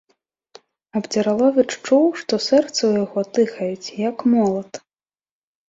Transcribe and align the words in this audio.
Абдзіраловіч 0.99 1.67
чуў, 1.85 2.05
што 2.23 2.33
сэрца 2.47 2.75
ў 2.89 3.05
яго 3.05 3.21
тыхаець, 3.37 3.87
як 4.09 4.17
молат. 4.35 4.71